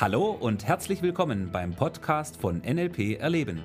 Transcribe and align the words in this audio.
Hallo 0.00 0.30
und 0.30 0.64
herzlich 0.64 1.02
willkommen 1.02 1.50
beim 1.50 1.74
Podcast 1.74 2.36
von 2.36 2.58
NLP 2.60 3.18
Erleben. 3.18 3.64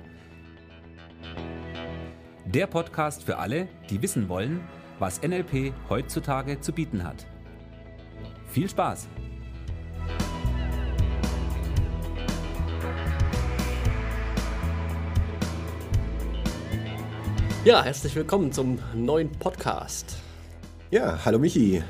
Der 2.44 2.66
Podcast 2.66 3.22
für 3.22 3.38
alle, 3.38 3.68
die 3.88 4.02
wissen 4.02 4.28
wollen, 4.28 4.60
was 4.98 5.22
NLP 5.22 5.72
heutzutage 5.88 6.60
zu 6.60 6.72
bieten 6.72 7.04
hat. 7.04 7.24
Viel 8.48 8.68
Spaß! 8.68 9.06
Ja, 17.64 17.84
herzlich 17.84 18.16
willkommen 18.16 18.50
zum 18.50 18.80
neuen 18.92 19.30
Podcast. 19.30 20.16
Ja, 20.90 21.16
hallo 21.24 21.38
Michi. 21.38 21.80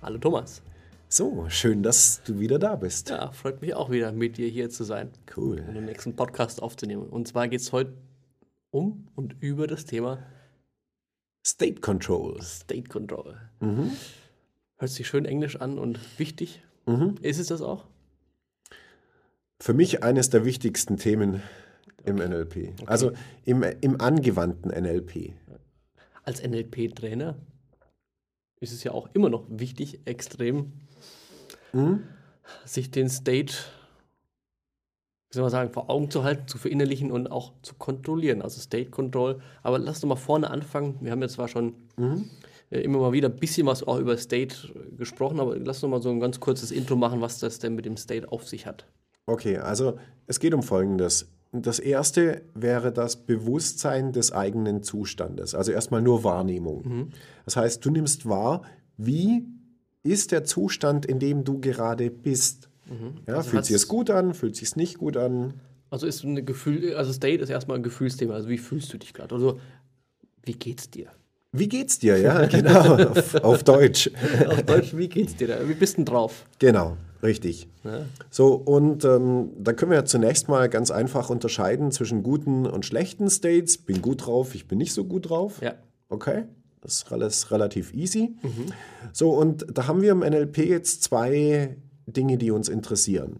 Hallo 0.00 0.18
Thomas. 0.18 0.62
So, 1.12 1.48
schön, 1.48 1.82
dass 1.82 2.22
du 2.22 2.38
wieder 2.38 2.60
da 2.60 2.76
bist. 2.76 3.10
Ja, 3.10 3.32
freut 3.32 3.60
mich 3.62 3.74
auch 3.74 3.90
wieder, 3.90 4.12
mit 4.12 4.36
dir 4.36 4.46
hier 4.46 4.70
zu 4.70 4.84
sein. 4.84 5.10
Cool. 5.36 5.58
Und 5.66 5.74
den 5.74 5.86
nächsten 5.86 6.14
Podcast 6.14 6.62
aufzunehmen. 6.62 7.08
Und 7.08 7.26
zwar 7.26 7.48
geht 7.48 7.62
es 7.62 7.72
heute 7.72 7.94
um 8.70 9.08
und 9.16 9.34
über 9.40 9.66
das 9.66 9.86
Thema 9.86 10.24
State 11.44 11.80
Control. 11.80 12.40
State 12.40 12.88
Control. 12.88 13.36
Mhm. 13.58 13.90
Hört 14.76 14.90
sich 14.92 15.08
schön 15.08 15.24
englisch 15.24 15.56
an 15.56 15.80
und 15.80 15.98
wichtig. 16.20 16.62
Mhm. 16.86 17.16
Ist 17.22 17.40
es 17.40 17.48
das 17.48 17.60
auch? 17.60 17.86
Für 19.58 19.74
mich 19.74 20.04
eines 20.04 20.30
der 20.30 20.44
wichtigsten 20.44 20.96
Themen 20.96 21.42
im 22.04 22.18
NLP. 22.18 22.72
Also 22.86 23.10
im, 23.44 23.64
im 23.64 24.00
angewandten 24.00 24.70
NLP. 24.70 25.32
Als 26.22 26.40
NLP-Trainer 26.40 27.36
ist 28.60 28.72
es 28.72 28.84
ja 28.84 28.92
auch 28.92 29.08
immer 29.14 29.30
noch 29.30 29.44
wichtig, 29.48 30.00
extrem, 30.04 30.72
Mhm. 31.72 32.02
sich 32.64 32.90
den 32.90 33.08
State, 33.08 33.54
wie 35.30 35.34
soll 35.34 35.42
man 35.42 35.50
sagen, 35.50 35.72
vor 35.72 35.88
Augen 35.88 36.10
zu 36.10 36.24
halten, 36.24 36.48
zu 36.48 36.58
verinnerlichen 36.58 37.12
und 37.12 37.28
auch 37.30 37.52
zu 37.62 37.74
kontrollieren. 37.76 38.42
Also 38.42 38.60
State 38.60 38.90
Control. 38.90 39.40
Aber 39.62 39.78
lass 39.78 40.00
doch 40.00 40.08
mal 40.08 40.16
vorne 40.16 40.50
anfangen. 40.50 40.96
Wir 41.00 41.12
haben 41.12 41.22
ja 41.22 41.28
zwar 41.28 41.46
schon 41.48 41.74
Mhm. 41.96 42.28
äh, 42.70 42.80
immer 42.80 42.98
mal 42.98 43.12
wieder 43.12 43.28
ein 43.28 43.36
bisschen 43.36 43.66
was 43.66 43.82
auch 43.82 43.98
über 43.98 44.16
State 44.18 44.56
äh, 44.74 44.96
gesprochen, 44.96 45.38
aber 45.40 45.56
lass 45.58 45.80
doch 45.80 45.88
mal 45.88 46.02
so 46.02 46.10
ein 46.10 46.20
ganz 46.20 46.40
kurzes 46.40 46.70
Intro 46.72 46.96
machen, 46.96 47.20
was 47.20 47.38
das 47.38 47.58
denn 47.60 47.74
mit 47.74 47.84
dem 47.84 47.96
State 47.96 48.30
auf 48.30 48.48
sich 48.48 48.66
hat. 48.66 48.84
Okay, 49.26 49.58
also 49.58 49.98
es 50.26 50.40
geht 50.40 50.52
um 50.54 50.62
Folgendes. 50.62 51.28
Das 51.52 51.78
erste 51.80 52.42
wäre 52.54 52.92
das 52.92 53.16
Bewusstsein 53.16 54.12
des 54.12 54.30
eigenen 54.32 54.82
Zustandes. 54.82 55.54
Also 55.54 55.72
erstmal 55.72 56.00
nur 56.00 56.22
Wahrnehmung. 56.22 57.10
Das 57.44 57.56
heißt, 57.56 57.84
du 57.84 57.90
nimmst 57.90 58.28
wahr, 58.28 58.62
wie 58.96 59.46
ist 60.02 60.32
der 60.32 60.44
Zustand, 60.44 61.06
in 61.06 61.18
dem 61.18 61.44
du 61.44 61.60
gerade 61.60 62.10
bist. 62.10 62.68
Ja, 63.26 63.36
Also 63.36 63.50
fühlt 63.50 63.64
sich 63.64 63.76
es 63.76 63.88
gut 63.88 64.10
an, 64.10 64.34
fühlt 64.34 64.56
sich 64.56 64.68
es 64.68 64.76
nicht 64.76 64.98
gut 64.98 65.16
an? 65.16 65.54
Also 65.90 66.06
ist 66.06 66.22
ein 66.22 66.44
Gefühl, 66.46 66.94
also 66.94 67.12
State 67.12 67.42
ist 67.42 67.50
erstmal 67.50 67.76
ein 67.76 67.82
Gefühlsthema. 67.82 68.34
Also 68.34 68.48
wie 68.48 68.58
fühlst 68.58 68.92
du 68.92 68.98
dich 68.98 69.12
gerade? 69.12 69.34
Also 69.34 69.58
wie 70.44 70.52
geht's 70.54 70.88
dir? 70.90 71.08
Wie 71.52 71.68
geht's 71.68 71.98
dir? 71.98 72.16
Ja, 72.16 72.46
genau, 72.46 73.10
auf, 73.10 73.34
auf 73.34 73.64
Deutsch. 73.64 74.08
Auf 74.48 74.62
Deutsch, 74.62 74.96
wie 74.96 75.08
geht's 75.08 75.34
dir 75.34 75.48
da? 75.48 75.68
Wie 75.68 75.74
bist 75.74 75.94
du 75.94 75.96
denn 75.96 76.04
drauf? 76.04 76.46
Genau, 76.60 76.96
richtig. 77.22 77.68
Ja. 77.84 78.06
So, 78.30 78.54
und 78.54 79.04
ähm, 79.04 79.50
da 79.58 79.72
können 79.72 79.90
wir 79.90 79.98
ja 79.98 80.04
zunächst 80.04 80.48
mal 80.48 80.68
ganz 80.68 80.90
einfach 80.90 81.30
unterscheiden 81.30 81.90
zwischen 81.92 82.22
guten 82.22 82.66
und 82.66 82.86
schlechten 82.86 83.28
States. 83.30 83.78
Bin 83.78 84.02
gut 84.02 84.26
drauf, 84.26 84.54
ich 84.54 84.68
bin 84.68 84.78
nicht 84.78 84.92
so 84.92 85.04
gut 85.04 85.30
drauf. 85.30 85.60
Ja. 85.62 85.74
Okay, 86.08 86.44
das 86.80 86.94
ist 86.94 87.12
alles 87.12 87.50
relativ 87.50 87.94
easy. 87.94 88.36
So, 89.12 89.30
und 89.30 89.66
da 89.72 89.86
haben 89.86 90.02
wir 90.02 90.12
im 90.12 90.20
NLP 90.20 90.58
jetzt 90.58 91.02
zwei 91.02 91.76
Dinge, 92.06 92.38
die 92.38 92.50
uns 92.50 92.68
interessieren. 92.68 93.38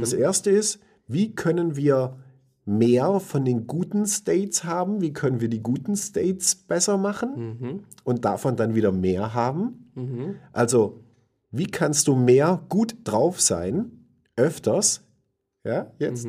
Das 0.00 0.12
erste 0.12 0.50
ist, 0.50 0.78
wie 1.08 1.34
können 1.34 1.74
wir 1.74 2.16
mehr 2.64 3.18
von 3.18 3.44
den 3.44 3.66
guten 3.66 4.06
States 4.06 4.62
haben? 4.62 5.00
Wie 5.00 5.12
können 5.12 5.40
wir 5.40 5.48
die 5.48 5.62
guten 5.62 5.96
States 5.96 6.54
besser 6.54 6.96
machen 6.96 7.84
und 8.04 8.24
davon 8.24 8.56
dann 8.56 8.74
wieder 8.74 8.92
mehr 8.92 9.34
haben? 9.34 9.90
Also, 10.52 11.00
wie 11.50 11.66
kannst 11.66 12.08
du 12.08 12.14
mehr 12.14 12.64
gut 12.68 12.96
drauf 13.04 13.40
sein, 13.40 14.06
öfters, 14.36 15.02
ja, 15.64 15.92
jetzt? 15.98 16.26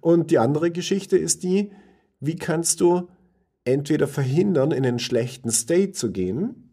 Und 0.00 0.30
die 0.30 0.38
andere 0.38 0.70
Geschichte 0.70 1.18
ist 1.18 1.42
die, 1.42 1.72
wie 2.20 2.36
kannst 2.36 2.80
du 2.80 3.08
entweder 3.64 4.08
verhindern, 4.08 4.72
in 4.72 4.86
einen 4.86 4.98
schlechten 4.98 5.50
State 5.50 5.92
zu 5.92 6.10
gehen, 6.10 6.70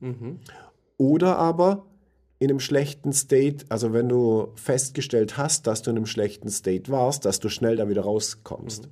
oder 0.98 1.38
aber 1.38 1.86
in 2.40 2.50
einem 2.50 2.60
schlechten 2.60 3.14
State, 3.14 3.66
also 3.70 3.94
wenn 3.94 4.10
du 4.10 4.54
festgestellt 4.56 5.38
hast, 5.38 5.68
dass 5.68 5.82
du 5.82 5.92
in 5.92 5.98
einem 5.98 6.06
schlechten 6.06 6.50
State 6.50 6.92
warst, 6.92 7.26
dass 7.26 7.40
du 7.40 7.50
schnell 7.50 7.76
da 7.76 7.90
wieder 7.90 8.04
rauskommst. 8.04 8.90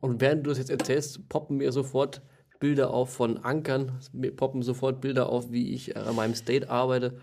Und 0.00 0.20
während 0.20 0.46
du 0.46 0.50
es 0.50 0.58
jetzt 0.58 0.70
erzählst, 0.70 1.28
poppen 1.28 1.56
mir 1.56 1.72
sofort 1.72 2.22
Bilder 2.60 2.92
auf 2.92 3.10
von 3.10 3.38
Ankern, 3.38 3.92
mir 4.12 4.34
poppen 4.34 4.62
sofort 4.62 5.00
Bilder 5.00 5.28
auf, 5.28 5.52
wie 5.52 5.72
ich 5.72 5.94
äh, 5.94 5.98
an 6.00 6.16
meinem 6.16 6.34
State 6.34 6.68
arbeite, 6.70 7.14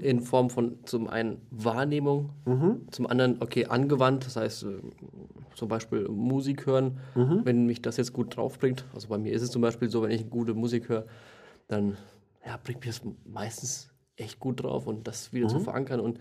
in 0.00 0.20
Form 0.20 0.50
von 0.50 0.78
zum 0.84 1.08
einen 1.08 1.40
Wahrnehmung, 1.50 2.30
zum 2.90 3.06
anderen, 3.06 3.40
okay, 3.40 3.66
angewandt, 3.66 4.26
das 4.26 4.36
heißt 4.36 4.64
äh, 4.64 4.80
zum 5.54 5.68
Beispiel 5.68 6.08
Musik 6.08 6.66
hören, 6.66 6.98
wenn 7.44 7.66
mich 7.66 7.80
das 7.82 7.96
jetzt 7.96 8.12
gut 8.12 8.36
draufbringt. 8.36 8.84
Also 8.94 9.08
bei 9.08 9.18
mir 9.18 9.32
ist 9.32 9.42
es 9.42 9.50
zum 9.50 9.62
Beispiel 9.62 9.88
so, 9.88 10.02
wenn 10.02 10.10
ich 10.10 10.28
gute 10.28 10.54
Musik 10.54 10.88
höre, 10.88 11.04
dann 11.68 11.96
ja, 12.46 12.58
bringt 12.62 12.80
mir 12.80 12.86
das 12.90 13.00
meistens 13.24 13.90
echt 14.16 14.40
gut 14.40 14.62
drauf 14.62 14.86
und 14.86 15.06
das 15.08 15.32
wieder 15.32 15.48
zu 15.48 15.56
verankern 15.64 16.00
und 16.00 16.18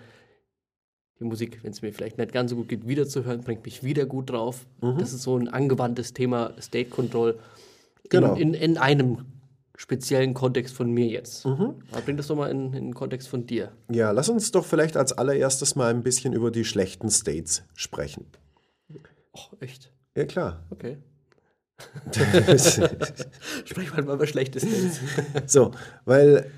die 1.19 1.25
Musik, 1.25 1.59
wenn 1.63 1.71
es 1.71 1.81
mir 1.81 1.93
vielleicht 1.93 2.17
nicht 2.17 2.31
ganz 2.31 2.49
so 2.49 2.55
gut 2.55 2.67
geht, 2.67 2.87
wieder 2.87 3.05
zu 3.07 3.23
hören, 3.25 3.41
bringt 3.41 3.63
mich 3.65 3.83
wieder 3.83 4.05
gut 4.05 4.29
drauf. 4.31 4.65
Das 4.97 5.13
ist 5.13 5.21
so 5.23 5.37
ein 5.37 5.47
angewandtes 5.49 6.13
Thema 6.13 6.53
State 6.59 6.89
Control 6.89 7.37
Genau. 8.09 8.35
in, 8.35 8.53
in, 8.53 8.72
in 8.72 8.78
einem 8.78 9.25
speziellen 9.75 10.34
Kontext 10.34 10.75
von 10.75 10.91
mir 10.91 11.07
jetzt. 11.07 11.45
Aber 11.91 12.01
bring 12.06 12.17
das 12.17 12.28
doch 12.28 12.35
mal 12.35 12.51
in, 12.51 12.67
in 12.67 12.85
den 12.85 12.94
Kontext 12.94 13.28
von 13.28 13.47
dir. 13.47 13.72
Ja, 13.89 14.12
lass 14.12 14.29
uns 14.29 14.51
doch 14.51 14.66
vielleicht 14.66 14.95
als 14.95 15.12
allererstes 15.13 15.75
mal 15.75 15.89
ein 15.89 16.03
bisschen 16.03 16.34
über 16.34 16.51
die 16.51 16.66
schlechten 16.66 17.09
States 17.09 17.63
sprechen. 17.73 18.25
Oh, 19.34 19.56
echt? 19.59 19.91
Ja, 20.16 20.25
klar. 20.25 20.63
Okay. 20.69 20.97
Sprech 23.66 23.91
mal 23.94 24.03
über 24.03 24.28
Schlechtes. 24.28 24.66
So, 25.47 25.72
weil, 26.06 26.51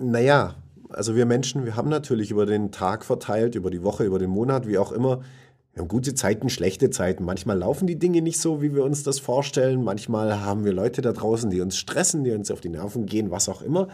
naja, 0.00 0.56
also 0.88 1.14
wir 1.14 1.26
Menschen, 1.26 1.64
wir 1.64 1.76
haben 1.76 1.90
natürlich 1.90 2.30
über 2.30 2.46
den 2.46 2.72
Tag 2.72 3.04
verteilt, 3.04 3.54
über 3.54 3.70
die 3.70 3.82
Woche, 3.82 4.04
über 4.04 4.18
den 4.18 4.30
Monat, 4.30 4.66
wie 4.66 4.78
auch 4.78 4.90
immer, 4.90 5.22
wir 5.74 5.80
haben 5.80 5.88
gute 5.88 6.14
Zeiten, 6.14 6.48
schlechte 6.48 6.90
Zeiten. 6.90 7.24
Manchmal 7.24 7.58
laufen 7.58 7.88
die 7.88 7.98
Dinge 7.98 8.22
nicht 8.22 8.38
so, 8.38 8.62
wie 8.62 8.74
wir 8.74 8.84
uns 8.84 9.02
das 9.02 9.18
vorstellen. 9.18 9.82
Manchmal 9.82 10.40
haben 10.40 10.64
wir 10.64 10.72
Leute 10.72 11.02
da 11.02 11.12
draußen, 11.12 11.50
die 11.50 11.60
uns 11.60 11.76
stressen, 11.76 12.22
die 12.22 12.30
uns 12.30 12.50
auf 12.52 12.60
die 12.60 12.68
Nerven 12.68 13.06
gehen, 13.06 13.32
was 13.32 13.48
auch 13.48 13.60
immer. 13.60 13.88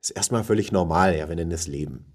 Ist 0.00 0.10
erstmal 0.10 0.42
völlig 0.42 0.72
normal, 0.72 1.16
ja, 1.16 1.28
wir 1.28 1.36
nennen 1.36 1.52
es 1.52 1.66
Leben. 1.66 2.06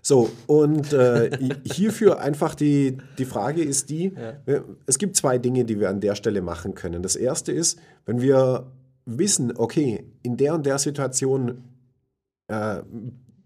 So, 0.00 0.30
und 0.46 0.92
äh, 0.92 1.36
hierfür 1.64 2.20
einfach 2.20 2.54
die, 2.54 2.98
die 3.18 3.24
Frage 3.24 3.62
ist 3.62 3.90
die, 3.90 4.12
äh, 4.46 4.60
es 4.86 4.98
gibt 4.98 5.16
zwei 5.16 5.38
Dinge, 5.38 5.64
die 5.64 5.80
wir 5.80 5.90
an 5.90 6.00
der 6.00 6.14
Stelle 6.14 6.40
machen 6.40 6.74
können. 6.74 7.02
Das 7.02 7.16
erste 7.16 7.50
ist, 7.50 7.80
wenn 8.06 8.20
wir 8.20 8.70
wissen, 9.06 9.52
okay, 9.56 10.04
in 10.22 10.36
der 10.36 10.54
und 10.54 10.66
der 10.66 10.78
Situation 10.78 11.64
äh, 12.46 12.82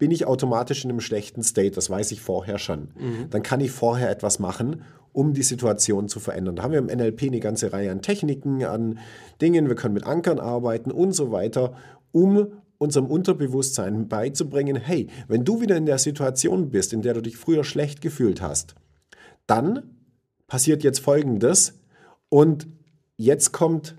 bin 0.02 0.10
ich 0.10 0.26
automatisch 0.26 0.84
in 0.84 0.90
einem 0.90 0.98
schlechten 0.98 1.44
State, 1.44 1.76
das 1.76 1.88
weiß 1.88 2.10
ich 2.10 2.20
vorher 2.20 2.58
schon. 2.58 2.88
Dann 3.30 3.44
kann 3.44 3.60
ich 3.60 3.70
vorher 3.70 4.10
etwas 4.10 4.40
machen, 4.40 4.82
um 5.12 5.32
die 5.32 5.44
Situation 5.44 6.08
zu 6.08 6.18
verändern. 6.18 6.56
Da 6.56 6.64
haben 6.64 6.72
wir 6.72 6.80
im 6.80 6.86
NLP 6.86 7.22
eine 7.22 7.38
ganze 7.38 7.72
Reihe 7.72 7.92
an 7.92 8.02
Techniken, 8.02 8.64
an 8.64 8.98
Dingen, 9.40 9.68
wir 9.68 9.76
können 9.76 9.94
mit 9.94 10.04
Ankern 10.04 10.40
arbeiten 10.40 10.90
und 10.90 11.12
so 11.12 11.30
weiter, 11.30 11.76
um 12.10 12.48
unserem 12.78 13.06
Unterbewusstsein 13.06 14.08
beizubringen, 14.08 14.74
hey, 14.74 15.06
wenn 15.28 15.44
du 15.44 15.60
wieder 15.60 15.76
in 15.76 15.86
der 15.86 15.98
Situation 15.98 16.70
bist, 16.70 16.92
in 16.92 17.02
der 17.02 17.14
du 17.14 17.20
dich 17.20 17.36
früher 17.36 17.62
schlecht 17.62 18.00
gefühlt 18.00 18.42
hast, 18.42 18.74
dann 19.46 19.84
passiert 20.48 20.82
jetzt 20.82 20.98
Folgendes 20.98 21.74
und 22.28 22.66
jetzt 23.16 23.52
kommt 23.52 23.94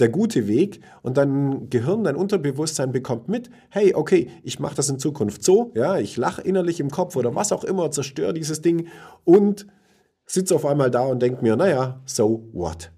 der 0.00 0.08
gute 0.08 0.48
Weg 0.48 0.80
und 1.02 1.16
dein 1.16 1.70
Gehirn, 1.70 2.04
dein 2.04 2.16
Unterbewusstsein 2.16 2.92
bekommt 2.92 3.28
mit, 3.28 3.50
hey, 3.68 3.94
okay, 3.94 4.28
ich 4.42 4.58
mache 4.58 4.74
das 4.74 4.88
in 4.88 4.98
Zukunft 4.98 5.44
so, 5.44 5.72
ja, 5.74 5.98
ich 5.98 6.16
lache 6.16 6.42
innerlich 6.42 6.80
im 6.80 6.90
Kopf 6.90 7.16
oder 7.16 7.34
was 7.34 7.52
auch 7.52 7.64
immer, 7.64 7.90
zerstöre 7.90 8.32
dieses 8.32 8.62
Ding 8.62 8.88
und 9.24 9.66
sitze 10.26 10.54
auf 10.54 10.64
einmal 10.64 10.90
da 10.90 11.02
und 11.02 11.20
denke 11.20 11.42
mir, 11.42 11.56
naja, 11.56 12.00
so 12.04 12.48
what? 12.52 12.92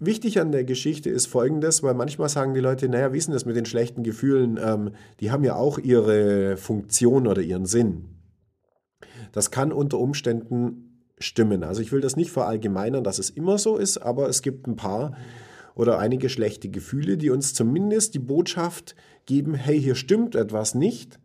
Wichtig 0.00 0.40
an 0.40 0.50
der 0.50 0.64
Geschichte 0.64 1.08
ist 1.08 1.26
folgendes, 1.26 1.82
weil 1.84 1.94
manchmal 1.94 2.28
sagen 2.28 2.54
die 2.54 2.60
Leute, 2.60 2.88
naja, 2.88 3.12
wie 3.12 3.18
ist 3.18 3.28
denn 3.28 3.34
das 3.34 3.44
mit 3.44 3.54
den 3.54 3.66
schlechten 3.66 4.02
Gefühlen? 4.02 4.58
Ähm, 4.60 4.90
die 5.20 5.30
haben 5.30 5.44
ja 5.44 5.54
auch 5.54 5.78
ihre 5.78 6.56
Funktion 6.56 7.28
oder 7.28 7.40
ihren 7.40 7.66
Sinn. 7.66 8.08
Das 9.30 9.52
kann 9.52 9.70
unter 9.70 9.98
Umständen 9.98 11.06
stimmen. 11.18 11.62
Also 11.62 11.82
ich 11.82 11.92
will 11.92 12.00
das 12.00 12.16
nicht 12.16 12.32
verallgemeinern, 12.32 13.04
dass 13.04 13.20
es 13.20 13.30
immer 13.30 13.58
so 13.58 13.76
ist, 13.76 13.98
aber 13.98 14.28
es 14.28 14.42
gibt 14.42 14.66
ein 14.66 14.74
paar 14.74 15.16
oder 15.74 15.98
einige 15.98 16.28
schlechte 16.28 16.68
Gefühle, 16.68 17.16
die 17.16 17.30
uns 17.30 17.54
zumindest 17.54 18.14
die 18.14 18.18
Botschaft 18.18 18.94
geben, 19.26 19.54
hey, 19.54 19.80
hier 19.80 19.94
stimmt 19.94 20.34
etwas 20.34 20.74
nicht. 20.74 21.18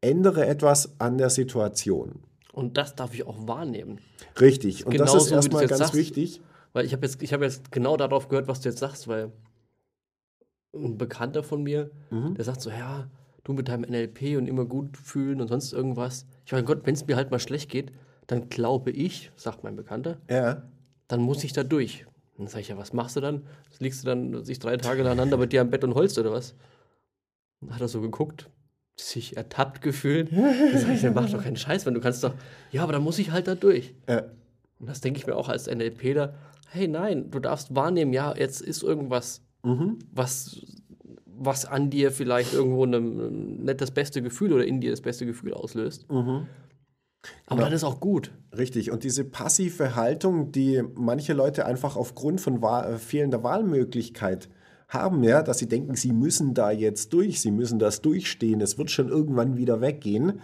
ändere 0.00 0.46
etwas 0.46 1.00
an 1.00 1.16
der 1.16 1.30
Situation. 1.30 2.20
Und 2.52 2.76
das 2.76 2.94
darf 2.94 3.14
ich 3.14 3.26
auch 3.26 3.48
wahrnehmen. 3.48 4.00
Richtig. 4.38 4.84
Und 4.86 4.98
das 4.98 5.10
Genauso, 5.12 5.24
ist 5.24 5.30
du 5.30 5.34
erstmal 5.36 5.66
ganz 5.66 5.78
sagst. 5.78 5.94
wichtig. 5.94 6.40
Weil 6.74 6.84
ich 6.84 6.92
habe 6.92 7.06
jetzt, 7.06 7.22
ich 7.22 7.32
hab 7.32 7.40
jetzt 7.40 7.72
genau 7.72 7.96
darauf 7.96 8.28
gehört, 8.28 8.46
was 8.46 8.60
du 8.60 8.68
jetzt 8.68 8.80
sagst, 8.80 9.08
weil 9.08 9.32
ein 10.74 10.98
Bekannter 10.98 11.42
von 11.42 11.62
mir, 11.62 11.90
Mhm. 12.10 12.34
der 12.34 12.44
sagt 12.44 12.60
so, 12.60 12.68
ja, 12.70 13.08
du 13.44 13.52
mit 13.52 13.68
deinem 13.68 13.84
NLP 13.84 14.36
und 14.36 14.46
immer 14.46 14.64
gut 14.64 14.96
fühlen 14.96 15.40
und 15.40 15.48
sonst 15.48 15.72
irgendwas. 15.72 16.26
Ich 16.44 16.52
meine, 16.52 16.64
Gott, 16.64 16.80
wenn 16.84 16.94
es 16.94 17.06
mir 17.06 17.16
halt 17.16 17.30
mal 17.30 17.38
schlecht 17.38 17.70
geht, 17.70 17.92
dann 18.26 18.48
glaube 18.48 18.90
ich, 18.90 19.30
sagt 19.36 19.64
mein 19.64 19.76
Bekannter, 19.76 20.18
Ja. 20.30 20.64
dann 21.08 21.20
muss 21.22 21.44
ich 21.44 21.52
da 21.52 21.62
durch. 21.62 22.06
Dann 22.36 22.48
sage 22.48 22.62
ich, 22.62 22.68
ja, 22.68 22.76
was 22.76 22.92
machst 22.92 23.16
du 23.16 23.20
dann? 23.20 23.46
Liegst 23.78 24.02
du 24.02 24.06
dann 24.06 24.44
sich 24.44 24.58
drei 24.58 24.76
Tage 24.76 25.04
nacheinander 25.04 25.36
bei 25.36 25.46
dir 25.46 25.60
am 25.60 25.70
Bett 25.70 25.84
und 25.84 25.94
holst 25.94 26.18
oder 26.18 26.32
was? 26.32 26.54
Dann 27.60 27.74
hat 27.74 27.80
er 27.80 27.88
so 27.88 28.00
geguckt, 28.00 28.50
sich 28.96 29.36
ertappt 29.36 29.82
gefühlt. 29.82 30.32
Dann 30.32 30.78
sag 30.78 30.94
ich, 30.94 31.02
dann 31.02 31.14
mach 31.14 31.30
doch 31.30 31.42
keinen 31.42 31.56
Scheiß, 31.56 31.86
wenn 31.86 31.94
du 31.94 32.00
kannst 32.00 32.24
doch, 32.24 32.34
ja, 32.72 32.82
aber 32.82 32.92
dann 32.92 33.02
muss 33.02 33.18
ich 33.18 33.30
halt 33.30 33.46
da 33.46 33.54
durch. 33.54 33.94
Ja. 34.08 34.24
Und 34.78 34.88
das 34.88 35.00
denke 35.00 35.18
ich 35.18 35.26
mir 35.26 35.36
auch 35.36 35.48
als 35.48 35.66
NLPler, 35.68 36.34
hey 36.68 36.88
nein, 36.88 37.30
du 37.30 37.38
darfst 37.38 37.74
wahrnehmen, 37.74 38.12
ja, 38.12 38.34
jetzt 38.36 38.60
ist 38.60 38.82
irgendwas, 38.82 39.40
was, 40.12 40.60
was 41.24 41.64
an 41.64 41.88
dir 41.88 42.10
vielleicht 42.10 42.52
irgendwo 42.52 42.84
ein, 42.84 43.62
nicht 43.64 43.80
das 43.80 43.92
beste 43.92 44.20
Gefühl 44.22 44.52
oder 44.52 44.66
in 44.66 44.80
dir 44.80 44.90
das 44.90 45.00
beste 45.00 45.24
Gefühl 45.24 45.54
auslöst. 45.54 46.06
Aber 47.46 47.62
dann 47.62 47.72
ist 47.72 47.84
auch 47.84 48.00
gut. 48.00 48.32
Richtig. 48.56 48.90
Und 48.90 49.04
diese 49.04 49.24
passive 49.24 49.94
Haltung, 49.96 50.52
die 50.52 50.82
manche 50.94 51.32
Leute 51.32 51.66
einfach 51.66 51.96
aufgrund 51.96 52.40
von 52.40 52.62
Wahl, 52.62 52.94
äh, 52.94 52.98
fehlender 52.98 53.42
Wahlmöglichkeit 53.42 54.48
haben, 54.88 55.22
ja, 55.22 55.42
dass 55.42 55.58
sie 55.58 55.68
denken, 55.68 55.94
sie 55.94 56.12
müssen 56.12 56.54
da 56.54 56.70
jetzt 56.70 57.12
durch, 57.12 57.40
sie 57.40 57.50
müssen 57.50 57.78
das 57.78 58.02
durchstehen, 58.02 58.60
es 58.60 58.78
wird 58.78 58.90
schon 58.90 59.08
irgendwann 59.08 59.56
wieder 59.56 59.80
weggehen. 59.80 60.40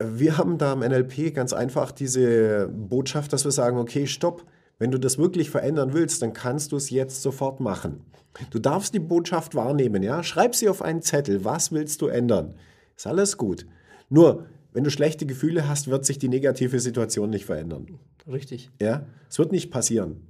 Wir 0.00 0.38
haben 0.38 0.58
da 0.58 0.74
im 0.74 0.80
NLP 0.80 1.34
ganz 1.34 1.52
einfach 1.52 1.90
diese 1.90 2.68
Botschaft, 2.68 3.32
dass 3.32 3.44
wir 3.44 3.50
sagen, 3.50 3.78
okay, 3.78 4.06
stopp, 4.06 4.44
wenn 4.78 4.92
du 4.92 4.98
das 4.98 5.18
wirklich 5.18 5.50
verändern 5.50 5.92
willst, 5.92 6.22
dann 6.22 6.32
kannst 6.32 6.70
du 6.70 6.76
es 6.76 6.90
jetzt 6.90 7.22
sofort 7.22 7.58
machen. 7.58 8.04
Du 8.50 8.60
darfst 8.60 8.94
die 8.94 9.00
Botschaft 9.00 9.56
wahrnehmen, 9.56 10.02
ja? 10.02 10.22
Schreib 10.22 10.54
sie 10.54 10.68
auf 10.68 10.82
einen 10.82 11.02
Zettel. 11.02 11.44
Was 11.44 11.72
willst 11.72 12.00
du 12.00 12.06
ändern? 12.06 12.54
Ist 12.96 13.08
alles 13.08 13.36
gut. 13.36 13.66
Nur, 14.08 14.46
wenn 14.72 14.84
du 14.84 14.90
schlechte 14.90 15.26
Gefühle 15.26 15.68
hast, 15.68 15.88
wird 15.88 16.04
sich 16.04 16.18
die 16.18 16.28
negative 16.28 16.78
Situation 16.80 17.30
nicht 17.30 17.44
verändern. 17.46 17.98
Richtig. 18.30 18.70
Ja? 18.80 19.06
Es 19.30 19.38
wird 19.38 19.52
nicht 19.52 19.70
passieren. 19.70 20.22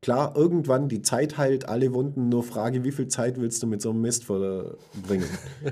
Klar, 0.00 0.36
irgendwann 0.36 0.88
die 0.88 1.02
Zeit 1.02 1.38
heilt 1.38 1.68
alle 1.68 1.92
Wunden, 1.92 2.28
nur 2.28 2.44
Frage, 2.44 2.84
wie 2.84 2.92
viel 2.92 3.08
Zeit 3.08 3.40
willst 3.40 3.62
du 3.62 3.66
mit 3.66 3.82
so 3.82 3.90
einem 3.90 4.00
Mist 4.02 4.24
verbringen? 4.24 5.26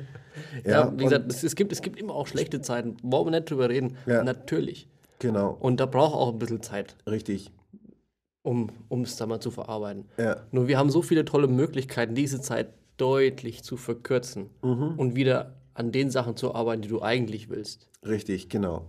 Ja, 0.67 0.89
wie 0.89 1.05
und- 1.05 1.11
gesagt, 1.11 1.33
es, 1.33 1.43
es, 1.45 1.55
gibt, 1.57 1.73
es 1.73 1.81
gibt 1.81 1.99
immer 1.99 2.15
auch 2.15 2.27
schlechte 2.27 2.61
Zeiten. 2.61 2.97
Wollen 3.03 3.27
wir 3.27 3.31
nicht 3.31 3.51
drüber 3.51 3.71
reden? 3.71 3.97
Ja. 4.07 4.23
Natürlich. 4.23 4.87
genau, 5.19 5.57
Und 5.59 5.81
da 5.81 5.87
braucht 5.87 6.15
auch 6.15 6.31
ein 6.33 6.39
bisschen 6.39 6.61
Zeit, 6.63 6.95
richtig. 7.09 7.51
um 8.43 8.71
es 9.03 9.17
da 9.17 9.27
mal 9.27 9.41
zu 9.41 9.51
verarbeiten. 9.51 10.05
Ja. 10.19 10.43
Nur 10.53 10.69
wir 10.69 10.77
haben 10.79 10.91
so 10.91 11.01
viele 11.03 11.25
tolle 11.25 11.49
Möglichkeiten, 11.49 12.15
diese 12.15 12.41
Zeit 12.43 12.69
deutlich 12.99 13.63
zu 13.65 13.77
verkürzen 13.79 14.51
Mhm. 14.63 14.95
und 14.99 15.15
wieder 15.17 15.55
an 15.75 15.91
den 15.91 16.11
Sachen 16.11 16.37
zu 16.37 16.55
arbeiten, 16.55 16.83
die 16.83 16.89
du 16.89 17.01
eigentlich 17.03 17.49
willst. 17.49 17.89
Richtig, 18.07 18.49
genau. 18.49 18.87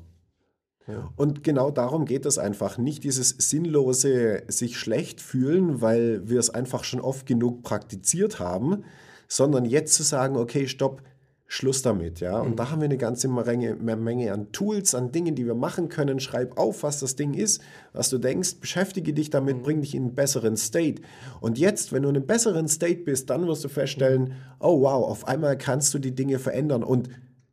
Und 1.18 1.44
genau 1.44 1.70
darum 1.70 2.06
geht 2.06 2.26
es 2.26 2.38
einfach. 2.38 2.78
Nicht 2.78 3.04
dieses 3.04 3.30
sinnlose 3.38 4.44
sich 4.48 4.78
schlecht 4.78 5.20
fühlen, 5.20 5.82
weil 5.82 6.30
wir 6.30 6.40
es 6.40 6.50
einfach 6.50 6.86
schon 6.86 7.02
oft 7.02 7.26
genug 7.26 7.62
praktiziert 7.62 8.40
haben, 8.40 8.84
sondern 9.28 9.66
jetzt 9.66 9.94
zu 9.96 10.04
sagen, 10.04 10.38
okay, 10.38 10.68
stopp, 10.68 11.02
Schluss 11.50 11.82
damit, 11.82 12.20
ja. 12.20 12.42
Und 12.42 12.58
da 12.60 12.70
haben 12.70 12.82
wir 12.82 12.86
eine 12.86 12.98
ganze 12.98 13.30
Menge, 13.30 13.76
Menge 13.76 14.34
an 14.34 14.52
Tools, 14.52 14.94
an 14.94 15.14
Dingen, 15.14 15.34
die 15.34 15.46
wir 15.46 15.56
machen 15.56 15.88
können. 15.88 16.20
Schreib 16.20 16.58
auf, 16.58 16.84
was 16.84 17.00
das 17.00 17.16
Ding 17.16 17.34
ist, 17.34 17.62
was 17.94 18.10
du 18.10 18.18
denkst, 18.18 18.56
beschäftige 18.60 19.14
dich 19.14 19.30
damit, 19.30 19.64
bring 19.64 19.80
dich 19.80 19.96
in 19.96 20.04
einen 20.04 20.16
besseren 20.16 20.58
State. 20.58 21.02
Und 21.40 21.58
jetzt, 21.58 21.94
wenn 21.94 22.04
du 22.04 22.10
in 22.10 22.18
einem 22.18 22.28
besseren 22.28 22.68
State 22.68 23.04
bist, 23.04 23.30
dann 23.30 23.48
wirst 23.48 23.64
du 23.64 23.70
feststellen, 23.70 24.34
oh 24.60 24.82
wow, 24.82 25.10
auf 25.10 25.26
einmal 25.26 25.58
kannst 25.58 25.94
du 25.94 26.00
die 26.00 26.14
Dinge 26.14 26.38
verändern 26.38 26.84
und 26.84 27.10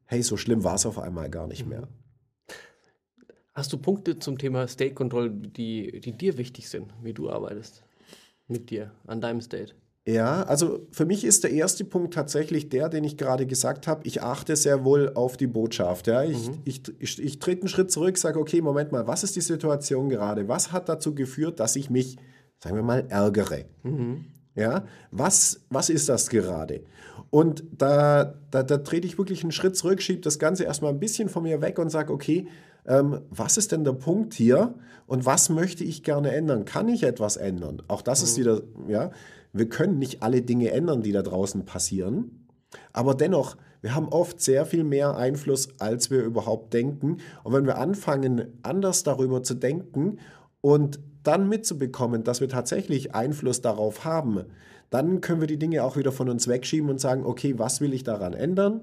hey, 0.07 0.23
so 0.23 0.37
schlimm 0.37 0.65
war 0.65 0.75
es 0.75 0.87
auf 0.87 0.99
einmal 0.99 1.31
gar 1.31 1.47
nicht 1.47 1.67
mehr. 1.67 1.89
Hast 3.55 3.73
du 3.73 3.79
Punkte 3.79 4.19
zum 4.19 4.37
Thema 4.37 4.67
State 4.67 4.95
Control, 4.95 5.31
die, 5.31 6.01
die 6.01 6.13
dir 6.13 6.39
wichtig 6.39 6.69
sind, 6.69 6.93
wie 7.03 7.13
du 7.13 7.31
arbeitest? 7.31 7.85
Mit 8.49 8.71
dir, 8.71 8.91
an 9.07 9.21
deinem 9.21 9.41
State? 9.41 9.75
Ja, 10.07 10.43
also 10.43 10.87
für 10.91 11.07
mich 11.07 11.25
ist 11.25 11.45
der 11.45 11.53
erste 11.53 11.85
Punkt 11.85 12.13
tatsächlich 12.13 12.69
der, 12.69 12.91
den 12.91 13.05
ich 13.05 13.17
gerade 13.17 13.47
gesagt 13.47 13.87
habe. 13.87 14.07
Ich 14.07 14.23
achte 14.23 14.55
sehr 14.55 14.85
wohl 14.85 15.13
auf 15.15 15.39
die 15.39 15.47
Botschaft. 15.47 16.09
Ja? 16.09 16.23
Ich, 16.25 16.51
ich, 16.65 16.83
ich, 16.99 17.23
ich 17.23 17.39
trete 17.39 17.63
einen 17.63 17.69
Schritt 17.69 17.91
zurück, 17.91 18.19
sage, 18.19 18.39
okay, 18.39 18.61
Moment 18.61 18.93
mal, 18.93 19.07
was 19.07 19.25
ist 19.25 19.35
die 19.35 19.41
Situation 19.41 20.11
gerade? 20.11 20.47
Was 20.47 20.73
hat 20.73 20.91
dazu 20.91 21.15
geführt, 21.15 21.59
dass 21.59 21.77
ich 21.77 21.89
mich, 21.89 22.19
sagen 22.59 22.77
wir 22.77 22.83
mal, 22.83 23.07
ärgere? 23.09 23.65
Ja, 24.55 24.85
was, 25.11 25.61
was 25.69 25.91
ist 25.91 26.09
das 26.09 26.29
gerade? 26.29 26.85
Und 27.31 27.65
da, 27.77 28.35
da, 28.51 28.63
da 28.63 28.79
trete 28.79 29.07
ich 29.07 29.19
wirklich 29.19 29.43
einen 29.43 29.51
Schritt 29.51 29.77
zurück, 29.77 30.01
schiebe 30.01 30.21
das 30.21 30.39
Ganze 30.39 30.65
erstmal 30.65 30.93
ein 30.93 31.01
bisschen 31.01 31.29
von 31.29 31.43
mir 31.43 31.61
weg 31.61 31.79
und 31.81 31.91
sage, 31.91 32.13
okay, 32.13 32.47
ähm, 32.87 33.23
was 33.31 33.57
ist 33.57 33.73
denn 33.73 33.83
der 33.83 33.95
Punkt 33.95 34.35
hier 34.35 34.75
und 35.07 35.27
was 35.27 35.49
möchte 35.49 35.83
ich 35.83 36.05
gerne 36.05 36.33
ändern? 36.33 36.65
Kann 36.65 36.89
ich 36.89 37.03
etwas 37.03 37.37
ändern? 37.37 37.83
Auch 37.89 38.03
das 38.03 38.23
ist 38.23 38.39
wieder, 38.39 38.63
ja, 38.87 39.11
wir 39.53 39.69
können 39.69 39.99
nicht 39.99 40.23
alle 40.23 40.43
Dinge 40.43 40.71
ändern, 40.71 41.03
die 41.03 41.13
da 41.13 41.23
draußen 41.23 41.65
passieren. 41.65 42.47
Aber 42.93 43.15
dennoch, 43.15 43.57
wir 43.83 43.95
haben 43.95 44.09
oft 44.09 44.41
sehr 44.41 44.65
viel 44.65 44.85
mehr 44.85 45.17
Einfluss, 45.17 45.69
als 45.79 46.11
wir 46.11 46.23
überhaupt 46.23 46.73
denken. 46.73 47.19
Und 47.43 47.53
wenn 47.53 47.67
wir 47.67 47.79
anfangen, 47.79 48.59
anders 48.63 49.03
darüber 49.03 49.43
zu 49.43 49.55
denken 49.55 50.19
und 50.61 51.01
dann 51.25 51.49
mitzubekommen, 51.49 52.23
dass 52.23 52.41
wir 52.41 52.49
tatsächlich 52.49 53.15
Einfluss 53.15 53.61
darauf 53.61 54.05
haben, 54.05 54.45
dann 54.91 55.21
können 55.21 55.41
wir 55.41 55.49
die 55.49 55.59
Dinge 55.59 55.83
auch 55.83 55.97
wieder 55.97 56.13
von 56.13 56.29
uns 56.29 56.47
wegschieben 56.47 56.89
und 56.89 57.01
sagen, 57.01 57.25
okay, 57.25 57.59
was 57.59 57.81
will 57.81 57.93
ich 57.93 58.05
daran 58.05 58.33
ändern? 58.33 58.81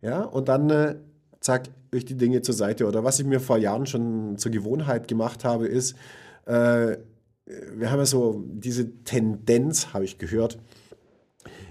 Ja, 0.00 0.22
und 0.22 0.48
dann 0.48 0.70
äh, 0.70 0.96
zack, 1.40 1.68
ich 1.92 2.04
die 2.04 2.16
Dinge 2.16 2.42
zur 2.42 2.54
Seite. 2.54 2.86
Oder 2.86 3.04
was 3.04 3.18
ich 3.20 3.26
mir 3.26 3.40
vor 3.40 3.58
Jahren 3.58 3.86
schon 3.86 4.38
zur 4.38 4.52
Gewohnheit 4.52 5.08
gemacht 5.08 5.44
habe, 5.44 5.66
ist, 5.66 5.96
äh, 6.46 6.96
wir 7.46 7.90
haben 7.90 7.98
ja 7.98 8.06
so 8.06 8.44
diese 8.48 9.04
Tendenz, 9.04 9.92
habe 9.92 10.04
ich 10.04 10.18
gehört, 10.18 10.58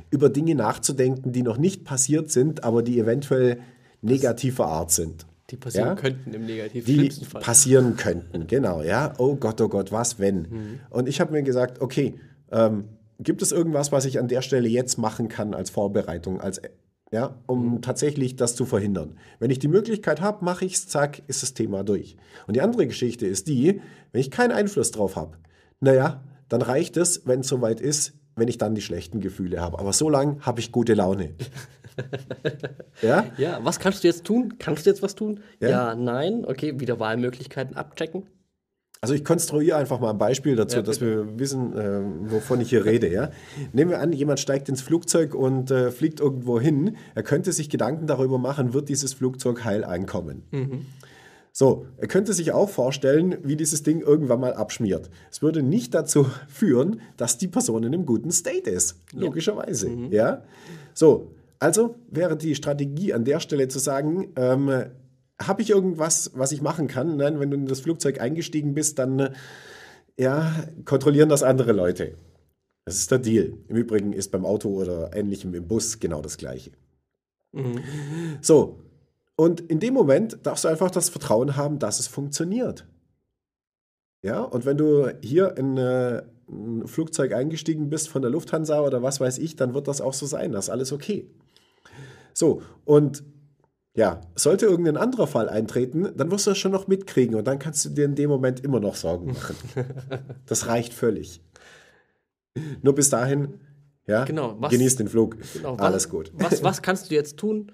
über 0.10 0.30
Dinge 0.30 0.56
nachzudenken, 0.56 1.32
die 1.32 1.44
noch 1.44 1.58
nicht 1.58 1.84
passiert 1.84 2.32
sind, 2.32 2.64
aber 2.64 2.84
die 2.84 3.00
eventuell 3.00 3.60
negativer 4.02 4.68
Art 4.68 4.92
sind. 4.92 5.26
Die 5.56 5.60
passieren 5.62 5.88
Ja? 5.88 5.96
könnten 5.96 6.34
im 6.34 6.46
negativ 6.46 6.86
Die 6.86 7.10
Fall. 7.10 7.42
passieren 7.42 7.96
könnten, 7.96 8.48
genau, 8.48 8.82
ja. 8.82 9.14
Oh 9.18 9.36
Gott, 9.36 9.62
oh 9.62 9.70
Gott, 9.70 9.92
was 9.92 10.20
wenn? 10.20 10.80
Und 10.90 11.08
ich 11.08 11.22
habe 11.22 11.32
mir 11.32 11.44
gesagt, 11.44 11.82
okay, 11.82 12.16
ähm, 12.52 12.86
gibt 13.20 13.42
es 13.42 13.52
irgendwas, 13.54 13.92
was 13.94 14.04
ich 14.06 14.20
an 14.20 14.28
der 14.28 14.42
Stelle 14.42 14.68
jetzt 14.68 14.98
machen 14.98 15.30
kann 15.30 15.54
als 15.54 15.70
Vorbereitung, 15.70 16.42
als 16.42 16.62
ja, 17.12 17.36
um 17.48 17.82
tatsächlich 17.82 18.36
das 18.36 18.56
zu 18.56 18.66
verhindern. 18.66 19.18
Wenn 19.40 19.52
ich 19.52 19.60
die 19.60 19.68
Möglichkeit 19.70 20.20
habe, 20.20 20.44
mache 20.44 20.66
ich 20.66 20.74
es, 20.74 20.88
zack, 20.88 21.22
ist 21.28 21.44
das 21.44 21.54
Thema 21.54 21.84
durch. 21.84 22.18
Und 22.48 22.56
die 22.58 22.62
andere 22.62 22.88
Geschichte 22.88 23.26
ist 23.28 23.48
die, 23.48 23.80
wenn 24.12 24.20
ich 24.22 24.32
keinen 24.32 24.52
Einfluss 24.52 24.92
drauf 24.92 25.16
habe, 25.16 25.38
naja, 25.80 26.24
dann 26.50 26.62
reicht 26.62 26.98
es, 26.98 27.26
wenn 27.26 27.40
es 27.42 27.48
soweit 27.48 27.80
ist, 27.80 28.14
wenn 28.36 28.48
ich 28.48 28.58
dann 28.58 28.76
die 28.76 28.82
schlechten 28.82 29.20
Gefühle 29.20 29.62
habe. 29.62 29.80
Aber 29.80 29.94
so 29.94 30.10
lange 30.10 30.38
habe 30.42 30.60
ich 30.60 30.72
gute 30.72 30.94
Laune. 30.94 31.36
ja? 33.02 33.26
Ja, 33.38 33.60
was 33.64 33.80
kannst 33.80 34.04
du 34.04 34.08
jetzt 34.08 34.26
tun? 34.26 34.56
Kannst 34.60 34.86
du 34.86 34.90
jetzt 34.90 35.02
was 35.02 35.16
tun? 35.16 35.40
Ja. 35.60 35.70
Ja, 35.70 35.96
nein. 35.96 36.46
Okay, 36.46 36.80
wieder 36.80 37.00
Wahlmöglichkeiten 37.00 37.76
abchecken. 37.76 38.24
Also 39.02 39.14
ich 39.14 39.24
konstruiere 39.24 39.78
einfach 39.78 40.00
mal 40.00 40.10
ein 40.10 40.18
Beispiel 40.18 40.56
dazu, 40.56 40.78
Ja, 40.78 40.82
dass 40.82 41.00
wir 41.00 41.38
wissen, 41.38 41.74
ähm, 41.78 42.32
wovon 42.32 42.60
ich 42.60 42.70
hier 42.70 42.86
rede. 42.86 43.08
Ja? 43.12 43.30
Nehmen 43.72 43.92
wir 43.92 44.00
an, 44.00 44.12
jemand 44.12 44.40
steigt 44.40 44.68
ins 44.68 44.82
Flugzeug 44.82 45.36
und 45.36 45.70
äh, 45.70 45.92
fliegt 45.92 46.20
irgendwo 46.20 46.60
hin. 46.60 46.98
Er 47.14 47.22
könnte 47.22 47.52
sich 47.52 47.70
Gedanken 47.70 48.08
darüber 48.08 48.40
machen, 48.40 48.74
wird 48.74 48.90
dieses 48.90 49.14
Flugzeug 49.14 49.64
heil 49.64 49.84
einkommen. 49.84 50.88
So, 51.58 51.88
er 51.96 52.10
könnte 52.10 52.34
sich 52.34 52.52
auch 52.52 52.68
vorstellen, 52.68 53.38
wie 53.44 53.56
dieses 53.56 53.82
Ding 53.82 54.02
irgendwann 54.02 54.42
mal 54.42 54.54
abschmiert. 54.56 55.10
Es 55.32 55.42
würde 55.42 55.64
nicht 55.64 55.94
dazu 55.94 56.26
führen, 56.50 57.00
dass 57.16 57.38
die 57.38 57.48
Person 57.48 57.84
in 57.84 57.94
einem 57.94 58.06
guten 58.06 58.30
State 58.30 58.70
ist, 58.70 59.00
logischerweise. 59.14 59.90
Ja? 60.12 60.44
So, 60.94 61.32
also 61.60 61.96
wäre 62.12 62.36
die 62.36 62.56
Strategie 62.56 63.14
an 63.14 63.24
der 63.24 63.40
Stelle 63.40 63.70
zu 63.70 63.80
sagen, 63.80 64.34
ähm, 64.36 64.70
habe 65.42 65.62
ich 65.62 65.70
irgendwas, 65.70 66.32
was 66.36 66.52
ich 66.52 66.62
machen 66.62 66.88
kann? 66.88 67.16
Nein, 67.16 67.40
wenn 67.40 67.52
du 67.52 67.56
in 67.56 67.68
das 67.68 67.80
Flugzeug 67.80 68.20
eingestiegen 68.20 68.74
bist, 68.74 69.00
dann 69.00 69.20
äh, 69.20 69.32
ja, 70.20 70.54
kontrollieren 70.84 71.30
das 71.30 71.42
andere 71.42 71.72
Leute. 71.72 72.16
Das 72.84 72.98
ist 72.98 73.12
der 73.12 73.20
Deal. 73.20 73.54
Im 73.70 73.78
Übrigen 73.78 74.12
ist 74.12 74.30
beim 74.30 74.46
Auto 74.46 74.68
oder 74.70 75.16
ähnlichem 75.16 75.54
im 75.54 75.66
Bus 75.66 76.02
genau 76.02 76.22
das 76.22 76.36
Gleiche. 76.36 76.72
So, 78.42 78.82
und 79.38 79.62
in 79.62 79.80
dem 79.80 79.94
Moment 79.94 80.40
darfst 80.46 80.64
du 80.64 80.68
einfach 80.68 80.92
das 80.92 81.10
Vertrauen 81.10 81.56
haben, 81.56 81.80
dass 81.80 82.00
es 82.00 82.08
funktioniert. 82.08 82.88
Ja, 84.24 84.42
und 84.42 84.66
wenn 84.66 84.78
du 84.78 85.10
hier 85.22 85.56
in 85.58 85.78
äh, 85.78 86.24
ein 86.50 86.88
Flugzeug 86.88 87.34
eingestiegen 87.34 87.90
bist 87.90 88.08
von 88.10 88.22
der 88.22 88.32
Lufthansa 88.32 88.82
oder 88.82 89.04
was 89.04 89.20
weiß 89.20 89.38
ich, 89.40 89.56
dann 89.56 89.74
wird 89.74 89.88
das 89.88 90.02
auch 90.02 90.14
so 90.14 90.26
sein. 90.26 90.52
Das 90.52 90.66
ist 90.66 90.70
alles 90.70 90.92
okay. 90.92 91.30
So, 92.34 92.62
und 92.86 93.24
Ja, 93.98 94.20
sollte 94.36 94.66
irgendein 94.66 94.98
anderer 94.98 95.26
Fall 95.28 95.48
eintreten, 95.48 96.10
dann 96.18 96.30
wirst 96.32 96.46
du 96.48 96.52
das 96.52 96.58
schon 96.58 96.72
noch 96.74 96.88
mitkriegen 96.88 97.36
und 97.36 97.46
dann 97.48 97.60
kannst 97.60 97.86
du 97.86 97.90
dir 97.90 98.04
in 98.06 98.16
dem 98.16 98.30
Moment 98.30 98.60
immer 98.62 98.80
noch 98.82 98.96
Sorgen 98.96 99.28
machen. 99.34 99.56
das 100.46 100.68
reicht 100.68 100.94
völlig. 100.94 101.42
Nur 102.82 102.94
bis 102.96 103.10
dahin, 103.10 103.60
ja, 104.08 104.24
Genau, 104.26 104.56
was- 104.60 104.72
genieß 104.72 104.96
den 104.98 105.08
Flug. 105.08 105.38
Genau, 105.54 105.76
Alles 105.76 106.06
was, 106.06 106.10
gut. 106.10 106.32
Was, 106.36 106.64
was 106.64 106.82
kannst 106.82 107.10
du 107.12 107.16
jetzt 107.16 107.38
tun? 107.38 107.72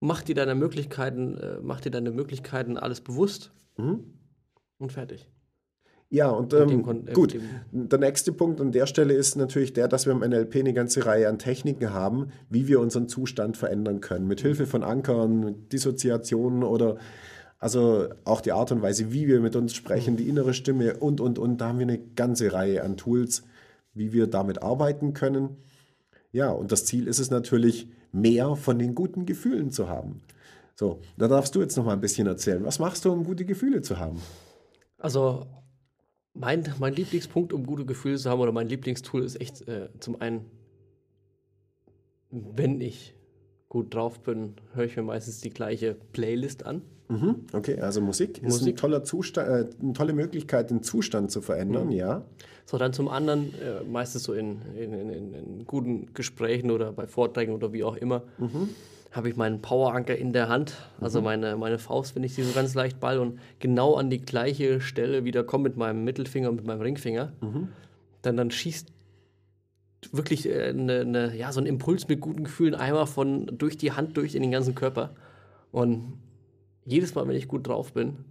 Mach 0.00 0.22
dir 0.22 0.34
deine 0.34 0.54
Möglichkeiten, 0.54 1.36
äh, 1.36 1.58
mach 1.62 1.80
dir 1.80 1.90
deine 1.90 2.10
Möglichkeiten 2.10 2.76
alles 2.76 3.00
bewusst 3.00 3.52
Mhm. 3.76 4.04
und 4.78 4.92
fertig. 4.92 5.28
Ja, 6.12 6.28
und 6.30 6.52
ähm, 6.54 7.04
äh, 7.06 7.12
gut. 7.12 7.36
Der 7.70 7.98
nächste 8.00 8.32
Punkt 8.32 8.60
an 8.60 8.72
der 8.72 8.86
Stelle 8.86 9.14
ist 9.14 9.36
natürlich 9.36 9.72
der, 9.74 9.86
dass 9.86 10.06
wir 10.06 10.12
im 10.12 10.18
NLP 10.28 10.56
eine 10.56 10.72
ganze 10.74 11.06
Reihe 11.06 11.28
an 11.28 11.38
Techniken 11.38 11.92
haben, 11.94 12.32
wie 12.48 12.66
wir 12.66 12.80
unseren 12.80 13.08
Zustand 13.08 13.56
verändern 13.56 14.00
können. 14.00 14.26
Mit 14.26 14.40
Hilfe 14.40 14.66
von 14.66 14.82
Ankern, 14.82 15.68
Dissoziationen 15.68 16.64
oder 16.64 16.96
also 17.60 18.08
auch 18.24 18.40
die 18.40 18.52
Art 18.52 18.72
und 18.72 18.82
Weise, 18.82 19.12
wie 19.12 19.28
wir 19.28 19.38
mit 19.40 19.54
uns 19.54 19.74
sprechen, 19.74 20.16
die 20.16 20.28
innere 20.28 20.52
Stimme 20.54 20.96
und, 20.96 21.20
und, 21.20 21.38
und. 21.38 21.60
Da 21.60 21.68
haben 21.68 21.78
wir 21.78 21.86
eine 21.86 21.98
ganze 21.98 22.52
Reihe 22.52 22.82
an 22.82 22.96
Tools, 22.96 23.44
wie 23.94 24.12
wir 24.12 24.26
damit 24.26 24.62
arbeiten 24.62 25.12
können. 25.12 25.58
Ja, 26.32 26.50
und 26.50 26.72
das 26.72 26.86
Ziel 26.86 27.06
ist 27.06 27.18
es 27.20 27.30
natürlich, 27.30 27.88
mehr 28.12 28.56
von 28.56 28.78
den 28.78 28.94
guten 28.94 29.26
Gefühlen 29.26 29.70
zu 29.70 29.88
haben. 29.88 30.22
So, 30.74 31.00
da 31.18 31.28
darfst 31.28 31.54
du 31.54 31.60
jetzt 31.60 31.76
noch 31.76 31.84
mal 31.84 31.92
ein 31.92 32.00
bisschen 32.00 32.26
erzählen. 32.26 32.64
Was 32.64 32.78
machst 32.78 33.04
du, 33.04 33.12
um 33.12 33.24
gute 33.24 33.44
Gefühle 33.44 33.82
zu 33.82 33.98
haben? 33.98 34.20
Also 34.98 35.46
mein, 36.32 36.72
mein 36.78 36.94
Lieblingspunkt, 36.94 37.52
um 37.52 37.66
gute 37.66 37.84
Gefühle 37.84 38.16
zu 38.16 38.30
haben, 38.30 38.40
oder 38.40 38.52
mein 38.52 38.68
Lieblingstool 38.68 39.22
ist 39.22 39.40
echt 39.40 39.66
äh, 39.68 39.88
zum 40.00 40.20
einen, 40.20 40.46
wenn 42.30 42.80
ich 42.80 43.14
gut 43.70 43.94
drauf 43.94 44.20
bin, 44.20 44.54
höre 44.74 44.84
ich 44.84 44.96
mir 44.96 45.02
meistens 45.04 45.40
die 45.40 45.48
gleiche 45.50 45.96
Playlist 46.12 46.66
an. 46.66 46.82
Mhm, 47.08 47.36
Okay, 47.52 47.80
also 47.80 48.00
Musik, 48.00 48.36
ist 48.38 48.42
ein 48.42 48.48
Musik. 48.48 48.76
toller 48.76 49.02
Zustand, 49.04 49.48
äh, 49.48 49.64
eine 49.82 49.92
tolle 49.94 50.12
Möglichkeit, 50.12 50.70
den 50.70 50.82
Zustand 50.82 51.30
zu 51.30 51.40
verändern, 51.40 51.86
Mhm. 51.86 51.92
ja. 51.92 52.22
So, 52.66 52.78
dann 52.78 52.92
zum 52.92 53.08
anderen, 53.08 53.52
äh, 53.54 53.82
meistens 53.90 54.24
so 54.24 54.32
in, 54.32 54.60
in, 54.76 54.92
in, 54.92 55.08
in, 55.10 55.34
in 55.34 55.64
guten 55.66 56.12
Gesprächen 56.14 56.70
oder 56.70 56.92
bei 56.92 57.06
Vorträgen 57.06 57.52
oder 57.54 57.72
wie 57.72 57.82
auch 57.84 57.96
immer, 57.96 58.22
habe 59.12 59.28
ich 59.28 59.36
meinen 59.36 59.60
Poweranker 59.60 60.16
in 60.16 60.32
der 60.32 60.48
Hand, 60.48 60.74
also 61.00 61.20
meine, 61.20 61.56
meine 61.56 61.78
Faust, 61.80 62.14
wenn 62.14 62.22
ich 62.22 62.34
sie 62.34 62.42
so 62.44 62.52
ganz 62.52 62.74
leicht 62.74 63.00
ball 63.00 63.18
und 63.18 63.40
genau 63.58 63.94
an 63.94 64.08
die 64.10 64.20
gleiche 64.20 64.80
Stelle 64.80 65.24
wieder 65.24 65.42
komme 65.42 65.64
mit 65.64 65.76
meinem 65.76 66.04
Mittelfinger 66.04 66.48
und 66.48 66.56
mit 66.56 66.64
meinem 66.66 66.80
Ringfinger, 66.80 67.32
dann, 68.22 68.36
dann 68.36 68.50
schießt 68.52 68.86
wirklich 70.12 70.48
äh, 70.48 70.72
ne, 70.72 71.04
ne, 71.04 71.36
ja, 71.36 71.52
so 71.52 71.60
ein 71.60 71.66
Impuls 71.66 72.08
mit 72.08 72.20
guten 72.20 72.44
Gefühlen 72.44 72.74
einmal 72.74 73.06
von 73.06 73.46
durch 73.58 73.76
die 73.76 73.92
Hand 73.92 74.16
durch 74.16 74.34
in 74.34 74.42
den 74.42 74.50
ganzen 74.50 74.74
Körper. 74.74 75.14
Und 75.72 76.14
jedes 76.84 77.14
Mal, 77.14 77.28
wenn 77.28 77.36
ich 77.36 77.48
gut 77.48 77.66
drauf 77.66 77.92
bin, 77.92 78.24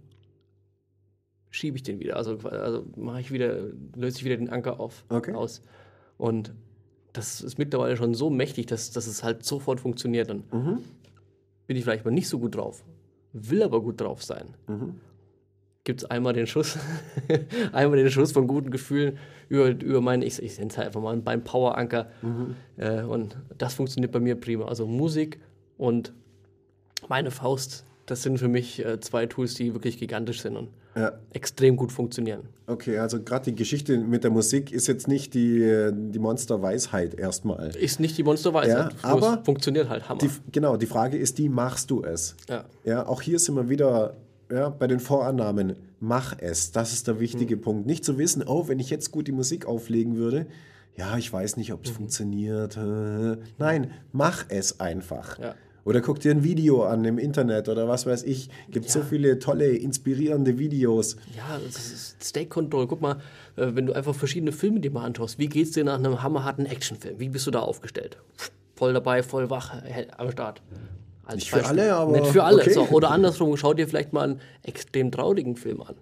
schiebe 1.50 1.76
ich 1.76 1.82
den 1.82 1.98
wieder. 2.00 2.16
Also, 2.16 2.38
also 2.48 2.84
mache 2.96 3.20
ich 3.20 3.32
wieder, 3.32 3.56
löse 3.96 4.18
ich 4.18 4.24
wieder 4.24 4.36
den 4.36 4.50
Anker 4.50 4.78
auf, 4.80 5.04
Okay. 5.08 5.32
aus. 5.34 5.62
Und 6.18 6.52
das 7.12 7.40
ist 7.40 7.58
mittlerweile 7.58 7.96
schon 7.96 8.14
so 8.14 8.30
mächtig, 8.30 8.66
dass, 8.66 8.90
dass 8.92 9.06
es 9.06 9.22
halt 9.24 9.44
sofort 9.44 9.80
funktioniert. 9.80 10.30
Dann 10.30 10.44
Mhm. 10.52 10.78
bin 11.66 11.76
ich 11.76 11.84
vielleicht 11.84 12.04
mal 12.04 12.10
nicht 12.12 12.28
so 12.28 12.38
gut 12.38 12.54
drauf, 12.56 12.84
will 13.32 13.62
aber 13.62 13.80
gut 13.80 14.00
drauf 14.00 14.22
sein. 14.22 14.54
Mhm. 14.68 15.00
Gibt 15.84 16.02
es 16.02 16.10
einmal 16.10 16.34
den 16.34 16.46
Schuss, 16.46 16.78
einmal 17.72 17.96
den 17.98 18.10
Schuss 18.10 18.32
von 18.32 18.46
guten 18.46 18.70
Gefühlen 18.70 19.18
über, 19.48 19.68
über 19.68 20.00
meinen, 20.00 20.22
ich, 20.22 20.42
ich 20.42 20.58
nenne 20.58 20.70
es 20.70 20.76
halt 20.76 20.88
einfach 20.88 21.00
mal 21.00 21.16
beim 21.16 21.42
Poweranker. 21.42 22.08
Mhm. 22.20 22.56
Äh, 22.76 23.02
und 23.02 23.36
das 23.56 23.74
funktioniert 23.74 24.12
bei 24.12 24.20
mir 24.20 24.34
prima. 24.34 24.66
Also 24.66 24.86
Musik 24.86 25.40
und 25.78 26.12
meine 27.08 27.30
Faust, 27.30 27.84
das 28.04 28.22
sind 28.22 28.38
für 28.38 28.48
mich 28.48 28.84
äh, 28.84 29.00
zwei 29.00 29.24
Tools, 29.24 29.54
die 29.54 29.72
wirklich 29.72 29.98
gigantisch 29.98 30.42
sind 30.42 30.56
und 30.56 30.68
ja. 30.94 31.12
extrem 31.32 31.76
gut 31.76 31.92
funktionieren. 31.92 32.42
Okay, 32.66 32.98
also 32.98 33.22
gerade 33.22 33.46
die 33.46 33.54
Geschichte 33.54 33.96
mit 33.96 34.22
der 34.22 34.30
Musik 34.30 34.72
ist 34.72 34.86
jetzt 34.86 35.08
nicht 35.08 35.32
die, 35.32 35.90
die 35.92 36.18
Monsterweisheit 36.18 37.14
erstmal. 37.14 37.74
Ist 37.74 38.00
nicht 38.00 38.18
die 38.18 38.22
Monsterweise, 38.22 38.70
Ja, 38.70 38.90
aber 39.02 39.42
funktioniert 39.44 39.88
halt 39.88 40.08
Hammer. 40.08 40.20
Die, 40.20 40.30
genau, 40.52 40.76
die 40.76 40.86
Frage 40.86 41.16
ist 41.16 41.38
die, 41.38 41.48
machst 41.48 41.90
du 41.90 42.02
es? 42.02 42.36
ja. 42.48 42.64
Ja, 42.84 43.06
auch 43.06 43.22
hier 43.22 43.38
sind 43.38 43.54
wir 43.56 43.68
wieder 43.68 44.16
ja, 44.50 44.68
bei 44.68 44.86
den 44.86 45.00
Vorannahmen. 45.00 45.76
Mach 46.00 46.36
es, 46.38 46.72
das 46.72 46.92
ist 46.92 47.06
der 47.08 47.20
wichtige 47.20 47.54
Hm. 47.56 47.60
Punkt. 47.60 47.86
Nicht 47.86 48.04
zu 48.04 48.18
wissen, 48.18 48.42
oh, 48.46 48.68
wenn 48.68 48.78
ich 48.78 48.90
jetzt 48.90 49.10
gut 49.10 49.26
die 49.28 49.32
Musik 49.32 49.66
auflegen 49.66 50.16
würde, 50.16 50.46
ja, 50.96 51.16
ich 51.16 51.32
weiß 51.32 51.56
nicht, 51.56 51.68
Mhm. 51.68 51.74
ob 51.74 51.84
es 51.84 51.90
funktioniert. 51.90 52.76
äh. 52.76 53.36
Nein, 53.58 53.92
mach 54.12 54.44
es 54.48 54.80
einfach. 54.80 55.38
Ja. 55.38 55.54
Oder 55.84 56.02
guck 56.02 56.20
dir 56.20 56.30
ein 56.30 56.44
Video 56.44 56.84
an 56.84 57.04
im 57.06 57.18
Internet 57.18 57.68
oder 57.70 57.88
was 57.88 58.04
weiß 58.04 58.24
ich. 58.24 58.50
Gibt 58.70 58.90
so 58.90 59.00
viele 59.02 59.38
tolle, 59.38 59.68
inspirierende 59.76 60.58
Videos. 60.58 61.16
Ja, 61.34 61.58
das 61.64 61.76
ist 61.90 62.16
Stake 62.22 62.48
Control. 62.48 62.86
Guck 62.86 63.00
mal, 63.00 63.16
äh, 63.56 63.68
wenn 63.74 63.86
du 63.86 63.94
einfach 63.94 64.14
verschiedene 64.14 64.52
Filme 64.52 64.80
dir 64.80 64.90
mal 64.90 65.04
anschaust, 65.06 65.38
wie 65.38 65.48
geht's 65.48 65.70
dir 65.70 65.84
nach 65.84 65.98
einem 65.98 66.22
hammerharten 66.22 66.66
Actionfilm? 66.66 67.18
Wie 67.18 67.30
bist 67.30 67.46
du 67.46 67.50
da 67.50 67.60
aufgestellt? 67.60 68.18
Voll 68.76 68.92
dabei, 68.92 69.22
voll 69.22 69.48
wach, 69.48 69.74
am 70.18 70.30
Start. 70.30 70.60
Als 71.30 71.36
Nicht 71.36 71.50
für 71.50 71.64
alle, 71.64 71.94
aber 71.94 72.12
Nicht 72.20 72.26
für 72.32 72.42
alle. 72.42 72.62
okay. 72.62 72.72
So, 72.72 72.88
oder 72.88 73.10
andersrum, 73.10 73.56
schau 73.56 73.72
dir 73.74 73.86
vielleicht 73.86 74.12
mal 74.12 74.30
einen 74.30 74.40
extrem 74.62 75.10
traurigen 75.12 75.56
Film 75.56 75.80
an. 75.82 75.94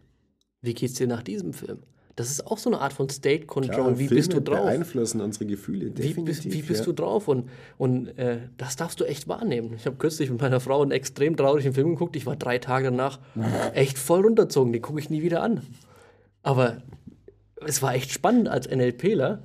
Wie 0.62 0.74
geht's 0.74 0.94
dir 0.94 1.06
nach 1.06 1.22
diesem 1.22 1.52
Film? 1.52 1.80
Das 2.16 2.30
ist 2.30 2.46
auch 2.46 2.58
so 2.58 2.68
eine 2.70 2.80
Art 2.80 2.92
von 2.92 3.08
State 3.10 3.46
Control. 3.46 3.74
Klar, 3.74 3.98
wie 3.98 4.08
Filme 4.08 4.16
bist 4.16 4.32
du 4.32 4.40
drauf? 4.40 4.64
beeinflussen 4.64 5.20
unsere 5.20 5.46
Gefühle, 5.46 5.86
Wie 5.86 5.90
definitiv. 5.90 6.24
bist, 6.24 6.44
wie 6.52 6.62
bist 6.62 6.80
ja. 6.80 6.86
du 6.86 6.92
drauf? 6.92 7.28
Und, 7.28 7.48
und 7.76 8.08
äh, 8.18 8.38
das 8.56 8.74
darfst 8.74 8.98
du 9.00 9.04
echt 9.04 9.28
wahrnehmen. 9.28 9.74
Ich 9.76 9.86
habe 9.86 9.96
kürzlich 9.96 10.28
mit 10.30 10.40
meiner 10.40 10.58
Frau 10.58 10.82
einen 10.82 10.90
extrem 10.90 11.36
traurigen 11.36 11.74
Film 11.74 11.90
geguckt. 11.90 12.16
Ich 12.16 12.26
war 12.26 12.34
drei 12.34 12.58
Tage 12.58 12.86
danach 12.86 13.20
echt 13.74 13.98
voll 13.98 14.22
runterzogen. 14.22 14.72
Den 14.72 14.82
gucke 14.82 14.98
ich 14.98 15.10
nie 15.10 15.22
wieder 15.22 15.42
an. 15.42 15.60
Aber 16.42 16.78
es 17.64 17.82
war 17.82 17.94
echt 17.94 18.10
spannend 18.10 18.48
als 18.48 18.68
NLPler, 18.68 19.42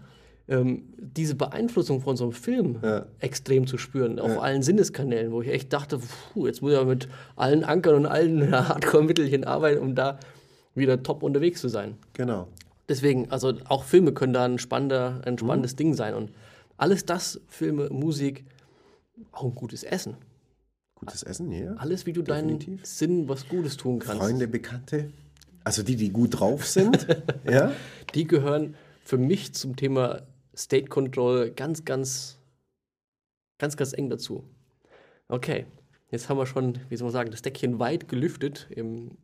ähm, 0.48 0.84
diese 0.98 1.36
Beeinflussung 1.36 2.02
von 2.02 2.18
so 2.18 2.26
einem 2.26 2.34
Film 2.34 2.78
Ja. 2.84 3.06
extrem 3.20 3.66
zu 3.68 3.78
spüren, 3.78 4.20
auf 4.20 4.42
allen 4.42 4.62
Sinneskanälen, 4.62 5.32
wo 5.32 5.42
ich 5.42 5.50
echt 5.50 5.72
dachte, 5.72 6.00
puh, 6.34 6.48
jetzt 6.48 6.62
muss 6.62 6.74
ich 6.74 6.86
mit 6.86 7.08
allen 7.36 7.64
Ankern 7.64 7.96
und 7.96 8.06
allen 8.06 8.52
Hardcore-Mittelchen 8.52 9.46
arbeiten, 9.46 9.82
um 9.82 9.96
da 9.96 10.20
wieder 10.76 11.02
top 11.02 11.24
unterwegs 11.24 11.62
zu 11.62 11.70
sein. 11.70 11.96
Genau. 12.14 12.48
Deswegen, 12.90 13.32
also 13.32 13.54
auch 13.70 13.84
Filme 13.86 14.12
können 14.12 14.34
da 14.34 14.44
ein, 14.44 14.60
spannender, 14.60 15.22
ein 15.26 15.34
Mhm. 15.36 15.38
spannendes 15.38 15.76
Ding 15.78 15.94
sein. 15.94 16.14
Und 16.14 16.32
alles 16.78 17.06
das, 17.06 17.40
Filme, 17.48 17.90
Musik, 17.90 18.44
auch 19.32 19.44
ein 19.46 19.56
gutes 19.56 19.84
Essen. 19.84 20.16
Gutes 20.96 21.24
Essen, 21.24 21.52
ja. 21.52 21.74
Alles, 21.76 22.06
wie 22.06 22.12
du 22.14 22.22
deinen 22.22 22.60
Definitiv. 22.60 22.86
Sinn 22.86 23.30
was 23.30 23.48
Gutes 23.48 23.78
tun 23.78 24.00
kannst. 24.00 24.22
Freunde, 24.22 24.48
Bekannte. 24.48 25.12
Also 25.64 25.84
die, 25.84 25.96
die 25.96 26.10
gut 26.10 26.40
drauf 26.40 26.66
sind. 26.66 27.08
ja. 27.50 27.72
Die 28.16 28.28
gehören 28.28 28.76
für 29.06 29.18
mich 29.18 29.54
zum 29.54 29.76
Thema 29.78 30.24
State 30.56 30.86
Control 30.86 31.52
ganz, 31.52 31.86
ganz, 31.86 32.38
ganz, 33.58 33.78
ganz 33.78 33.94
eng 33.94 34.10
dazu. 34.10 34.44
Okay, 35.28 35.66
jetzt 36.12 36.30
haben 36.30 36.38
wir 36.38 36.46
schon, 36.46 36.80
wie 36.90 36.98
soll 36.98 37.06
man 37.06 37.14
sagen, 37.14 37.32
das 37.32 37.42
Deckchen 37.42 37.80
weit 37.80 38.08
gelüftet 38.08 38.68
im, 38.70 39.18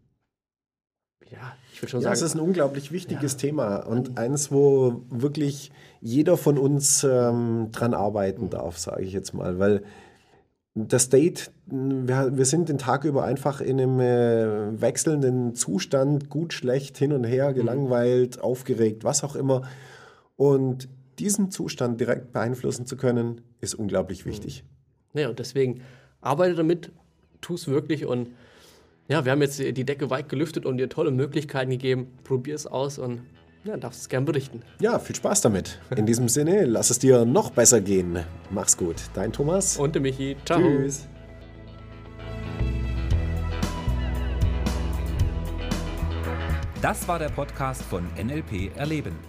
ja, 1.32 1.56
ich 1.72 1.82
würde 1.82 1.92
schon 1.92 2.02
Ja, 2.02 2.12
es 2.12 2.22
ist 2.22 2.32
sagen, 2.32 2.42
ein 2.42 2.48
unglaublich 2.48 2.92
wichtiges 2.92 3.38
Thema 3.38 3.78
und 3.78 4.18
eins, 4.18 4.52
wo 4.52 5.04
wirklich 5.10 5.72
jeder 6.02 6.38
von 6.38 6.58
uns 6.58 7.04
ähm, 7.04 7.70
dran 7.72 7.94
arbeiten 7.94 8.50
darf, 8.50 8.78
sage 8.78 9.04
ich 9.04 9.14
jetzt 9.14 9.34
mal, 9.34 9.60
weil 9.60 9.84
das 10.76 11.04
State, 11.04 11.52
wir, 11.66 12.38
wir 12.38 12.46
sind 12.46 12.70
den 12.70 12.78
Tag 12.78 13.04
über 13.04 13.26
einfach 13.26 13.60
in 13.60 13.80
einem 13.80 14.00
äh, 14.00 14.82
wechselnden 14.82 15.56
Zustand, 15.56 16.30
gut, 16.30 16.54
schlecht, 16.54 16.98
hin 16.98 17.12
und 17.12 17.26
her, 17.26 17.54
gelangweilt, 17.54 18.40
aufgeregt, 18.40 19.04
was 19.04 19.24
auch 19.24 19.36
immer. 19.36 19.64
Und 20.36 20.88
diesen 21.20 21.52
Zustand 21.52 22.00
direkt 22.00 22.32
beeinflussen 22.32 22.86
zu 22.86 22.98
können, 22.98 23.42
ist 23.62 23.76
unglaublich 23.76 24.26
wichtig. 24.26 24.64
Ja, 25.14 25.30
und 25.30 25.40
deswegen 25.40 25.82
arbeite 26.22 26.56
damit, 26.56 26.92
tu 27.42 27.56
es 27.56 27.68
wirklich 27.68 28.06
und 28.06 28.30
ja, 29.08 29.26
wir 29.26 29.32
haben 29.32 29.42
jetzt 29.42 29.60
die 29.60 29.86
Decke 29.86 30.10
weit 30.12 30.30
gelüftet 30.30 30.66
und 30.66 30.78
dir 30.78 30.88
tolle 30.88 31.10
Möglichkeiten 31.10 31.72
gegeben. 31.72 32.08
Probier 32.24 32.54
es 32.54 32.68
aus 32.68 33.00
und 33.00 33.22
ja, 33.64 33.76
darfst 33.76 34.02
es 34.02 34.10
gern 34.10 34.24
berichten. 34.24 34.62
Ja, 34.80 35.00
viel 35.00 35.16
Spaß 35.16 35.42
damit. 35.42 35.80
In 35.96 36.06
diesem 36.06 36.30
Sinne, 36.30 36.66
lass 36.66 36.92
es 36.92 37.00
dir 37.00 37.26
noch 37.26 37.50
besser 37.50 37.82
gehen. 37.82 38.20
Mach's 38.52 38.78
gut. 38.78 38.98
Dein 39.16 39.34
Thomas. 39.34 39.78
Und 39.78 39.96
der 39.96 40.02
Michi, 40.02 40.38
ciao. 40.46 40.60
Tschüss. 40.60 41.08
Das 46.82 47.08
war 47.08 47.20
der 47.20 47.30
Podcast 47.30 47.82
von 47.82 48.06
NLP 48.16 48.76
Erleben. 48.78 49.29